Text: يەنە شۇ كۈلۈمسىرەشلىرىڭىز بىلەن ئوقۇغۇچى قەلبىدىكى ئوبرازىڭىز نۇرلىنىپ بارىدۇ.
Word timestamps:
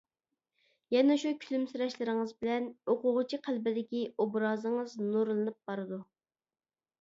يەنە 0.93 1.17
شۇ 1.23 1.33
كۈلۈمسىرەشلىرىڭىز 1.43 2.33
بىلەن 2.45 2.65
ئوقۇغۇچى 2.95 3.39
قەلبىدىكى 3.49 4.01
ئوبرازىڭىز 4.25 4.97
نۇرلىنىپ 5.05 5.61
بارىدۇ. 5.73 6.01